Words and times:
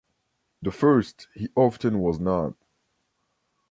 The 0.63 0.71
first, 0.71 1.27
he 1.35 1.49
often 1.55 1.99
was 1.99 2.19
not. 2.19 2.55